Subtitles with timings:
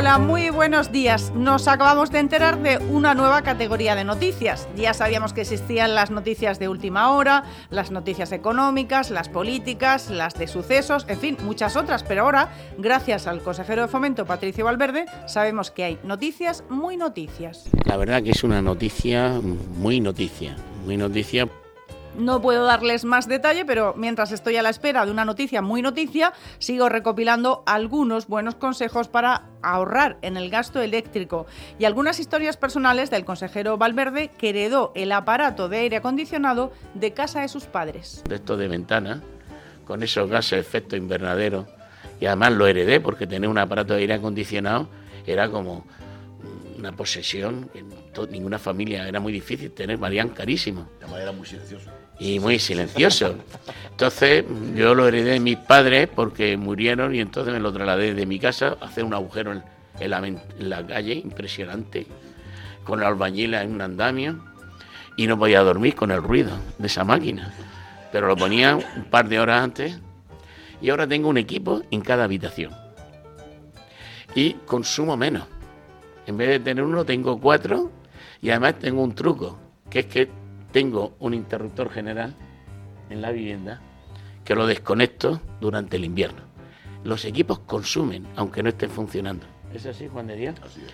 [0.00, 1.30] Hola, muy buenos días.
[1.34, 4.66] Nos acabamos de enterar de una nueva categoría de noticias.
[4.74, 10.32] Ya sabíamos que existían las noticias de última hora, las noticias económicas, las políticas, las
[10.32, 12.48] de sucesos, en fin, muchas otras, pero ahora,
[12.78, 17.68] gracias al consejero de fomento Patricio Valverde, sabemos que hay noticias muy noticias.
[17.84, 19.38] La verdad que es una noticia
[19.76, 21.46] muy noticia, muy noticia
[22.20, 25.82] no puedo darles más detalle, pero mientras estoy a la espera de una noticia muy
[25.82, 31.46] noticia, sigo recopilando algunos buenos consejos para ahorrar en el gasto eléctrico
[31.78, 37.12] y algunas historias personales del consejero Valverde que heredó el aparato de aire acondicionado de
[37.12, 38.22] casa de sus padres.
[38.28, 39.22] De esto de ventana,
[39.86, 41.66] con esos gases de efecto invernadero,
[42.20, 44.88] y además lo heredé porque tener un aparato de aire acondicionado
[45.26, 45.84] era como
[46.80, 47.84] una posesión que
[48.30, 50.88] ninguna familia era muy difícil tener, valían carísimo.
[51.00, 51.90] Además era muy silencioso
[52.20, 53.34] y muy silencioso.
[53.90, 54.44] Entonces
[54.74, 58.38] yo lo heredé de mis padres porque murieron y entonces me lo trasladé de mi
[58.38, 59.62] casa a hacer un agujero en,
[60.58, 62.06] la, calle impresionante,
[62.84, 64.44] con la albañila en un andamio
[65.16, 67.54] y no podía dormir con el ruido de esa máquina.
[68.12, 69.98] Pero lo ponía un par de horas antes
[70.82, 72.72] y ahora tengo un equipo en cada habitación
[74.34, 75.44] y consumo menos.
[76.26, 77.90] En vez de tener uno, tengo cuatro
[78.40, 80.30] y además tengo un truco, que es que
[80.72, 82.34] tengo un interruptor general
[83.08, 83.80] en la vivienda
[84.44, 86.42] que lo desconecto durante el invierno.
[87.04, 89.46] Los equipos consumen, aunque no estén funcionando.
[89.72, 90.54] ¿Es así, Juan de Dios?
[90.62, 90.92] Así es.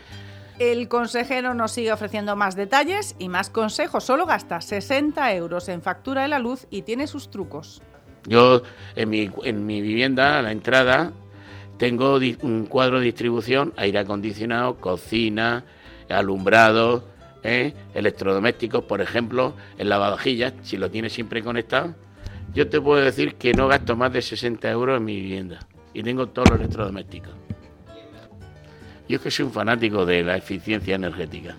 [0.59, 4.05] El consejero nos sigue ofreciendo más detalles y más consejos.
[4.05, 7.83] Solo gasta 60 euros en factura de la luz y tiene sus trucos.
[8.27, 8.63] Yo
[8.95, 11.13] en mi, en mi vivienda, a la entrada,
[11.79, 15.65] tengo un cuadro de distribución, aire acondicionado, cocina,
[16.09, 17.05] alumbrado,
[17.43, 17.75] ¿eh?
[17.95, 21.95] electrodomésticos, por ejemplo, en lavavajillas, si lo tienes siempre conectado,
[22.55, 25.61] yo te puedo decir que no gasto más de 60 euros en mi vivienda
[25.93, 27.33] y tengo todos los electrodomésticos.
[29.09, 31.57] Yo es que soy un fanático de la eficiencia energética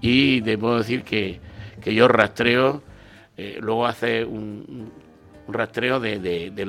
[0.00, 1.40] y te puedo decir que,
[1.84, 2.82] yo rastreo,
[3.36, 4.92] eh, luego hace un,
[5.48, 6.66] rastreo de, de, de,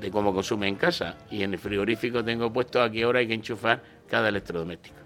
[0.00, 3.28] de cómo consume en casa y en el frigorífico tengo puesto a qué hora hay
[3.28, 4.96] que enchufar cada electrodoméstico.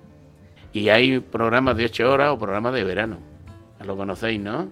[0.73, 3.19] Y hay programas de ocho horas o programas de verano.
[3.85, 4.69] Lo conocéis, ¿no?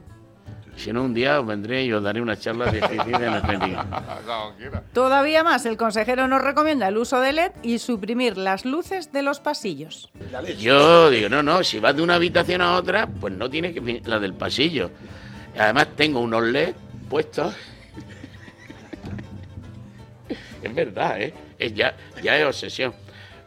[0.76, 3.86] Si no, un día os vendré y os daré una charla de eficiencia energética.
[4.92, 9.22] Todavía más, el consejero nos recomienda el uso de LED y suprimir las luces de
[9.22, 10.10] los pasillos.
[10.58, 14.02] Yo digo, no, no, si vas de una habitación a otra, pues no tiene que
[14.06, 14.90] la del pasillo.
[15.58, 16.74] Además tengo unos LED
[17.08, 17.54] puestos.
[20.68, 21.34] Es verdad, ¿eh?
[21.58, 22.92] Es ya, ya es obsesión.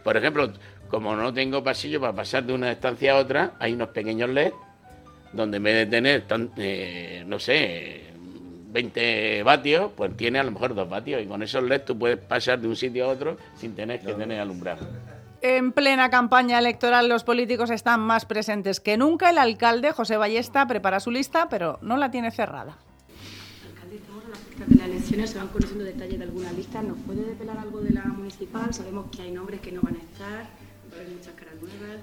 [0.04, 0.52] Por ejemplo,
[0.90, 4.54] como no tengo pasillo para pasar de una estancia a otra, hay unos pequeños LED
[5.34, 6.24] donde en vez de tener,
[6.58, 8.04] eh, no sé,
[8.70, 12.18] 20 vatios, pues tiene a lo mejor 2 vatios y con esos LED tú puedes
[12.18, 14.88] pasar de un sitio a otro sin tener que tener alumbrado.
[15.42, 19.30] En plena campaña electoral los políticos están más presentes que nunca.
[19.30, 22.78] El alcalde José Ballesta prepara su lista, pero no la tiene cerrada.
[24.62, 26.82] A de las elecciones, se van conociendo detalles de alguna lista.
[26.82, 28.74] ¿Nos puede desvelar algo de la municipal?
[28.74, 30.50] Sabemos que hay nombres que no van a estar
[31.14, 32.00] muchas caras nuevas.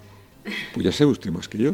[0.75, 1.73] Pues ya sabe usted más que yo.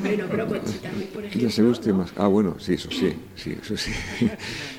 [0.00, 1.48] Bueno, pero Conchita, por ejemplo.
[1.48, 2.12] Ya sabe usted más.
[2.16, 3.92] Ah, bueno, sí, eso sí, sí, eso sí.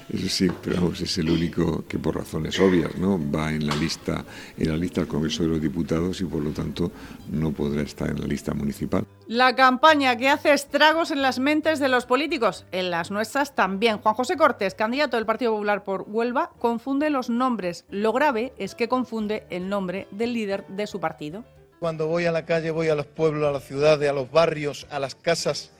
[0.10, 3.18] Eso sí, pero vamos, es el único que por razones obvias, ¿no?
[3.32, 4.26] Va en la lista,
[4.58, 6.92] en la lista del Congreso de los Diputados y por lo tanto
[7.32, 9.06] no podrá estar en la lista municipal.
[9.28, 14.00] La campaña que hace estragos en las mentes de los políticos, en las nuestras también.
[14.00, 17.86] Juan José Cortés, candidato del Partido Popular por Huelva, confunde los nombres.
[17.90, 21.46] Lo grave es que confunde el nombre del líder de su partido.
[21.80, 24.88] Cuando voy a la calle, voy a los pueblos, a las ciudades, a los barrios,
[24.90, 25.72] a las casas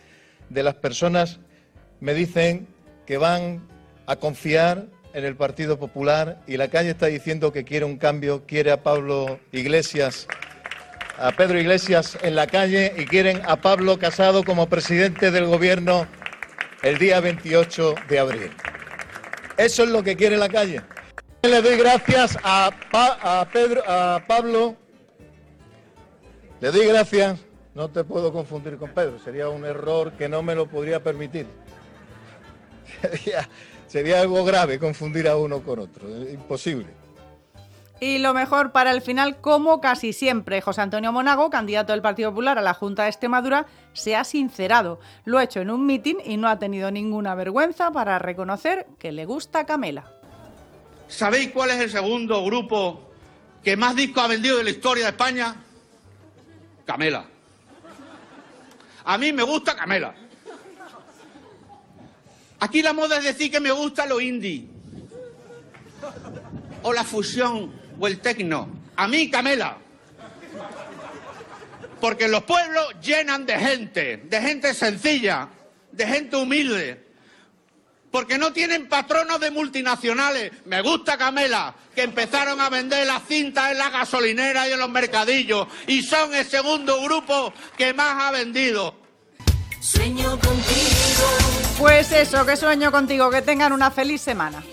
[0.50, 1.42] de las personas,
[2.00, 2.68] me dicen
[3.06, 3.68] que van
[4.06, 8.46] a confiar en el Partido Popular y la calle está diciendo que quiere un cambio,
[8.46, 10.28] quiere a Pablo Iglesias,
[11.18, 16.08] a Pedro Iglesias en la calle y quieren a Pablo Casado como presidente del gobierno
[16.82, 18.52] el día 28 de abril.
[19.58, 20.82] Eso es lo que quiere la calle.
[21.44, 22.72] Le doy gracias a,
[24.28, 24.78] Pablo
[26.62, 27.42] le doy gracias,
[27.76, 31.46] no te puedo confundir con Pedro, sería un error que no me lo podría permitir.
[33.88, 36.88] Sería, algo grave confundir a uno con otro, imposible.
[38.04, 42.32] Y lo mejor para el final, como casi siempre, José Antonio Monago, candidato del Partido
[42.32, 45.00] Popular a la Junta de Extremadura, se ha sincerado.
[45.24, 49.14] Lo ha hecho en un mitin y no ha tenido ninguna vergüenza para reconocer que
[49.14, 50.12] le gusta Camela.
[51.08, 53.10] ¿Sabéis cuál es el segundo grupo
[53.64, 55.56] que más discos ha vendido de la historia de España?
[56.84, 57.26] Camela.
[59.06, 60.14] A mí me gusta Camela.
[62.60, 64.68] Aquí la moda es decir que me gusta lo indie.
[66.82, 68.68] O la fusión o el tecno.
[68.96, 69.78] A mí, Camela.
[72.00, 75.48] Porque los pueblos llenan de gente, de gente sencilla,
[75.92, 77.04] de gente humilde.
[78.12, 80.52] Porque no tienen patronos de multinacionales.
[80.66, 84.90] Me gusta Camela, que empezaron a vender las cintas en la gasolinera y en los
[84.90, 85.68] mercadillos.
[85.88, 88.96] Y son el segundo grupo que más ha vendido.
[89.80, 91.78] Sueño contigo.
[91.80, 93.30] Pues eso, que sueño contigo.
[93.32, 94.64] Que tengan una feliz semana.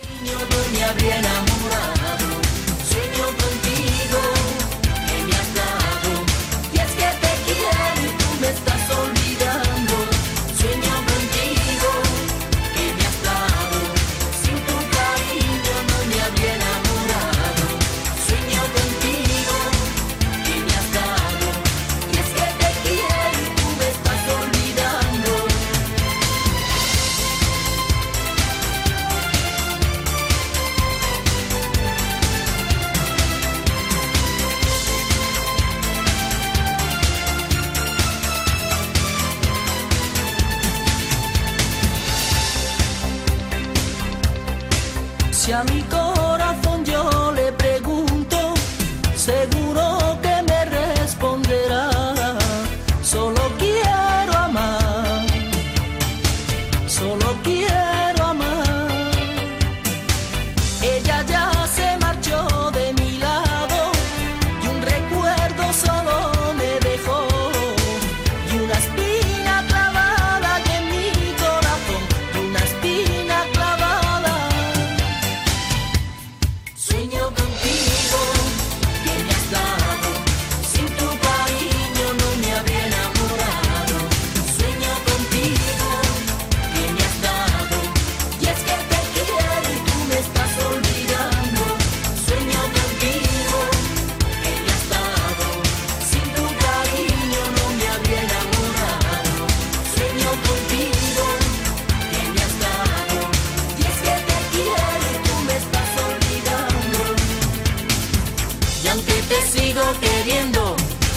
[110.00, 110.76] queriendo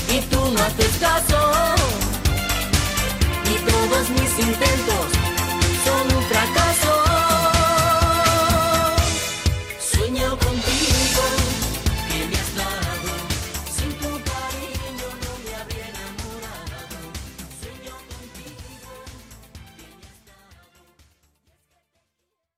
[0.10, 1.52] y tú no haces caso.